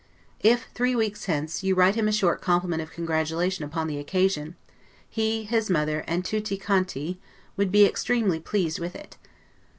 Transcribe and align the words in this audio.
If, 0.39 0.65
three 0.73 0.95
weeks 0.95 1.25
hence, 1.25 1.61
you 1.61 1.75
write 1.75 1.93
him 1.93 2.07
a 2.07 2.11
short 2.11 2.41
compliment 2.41 2.81
of 2.81 2.89
congratulation 2.91 3.63
upon 3.65 3.85
the 3.85 3.99
occasion, 3.99 4.55
he, 5.07 5.43
his 5.43 5.69
mother, 5.69 6.03
and 6.07 6.25
'tutti 6.25 6.57
quanti', 6.57 7.19
would 7.55 7.71
be 7.71 7.85
extremely 7.85 8.39
pleased 8.39 8.79
with 8.79 8.95
it. 8.95 9.17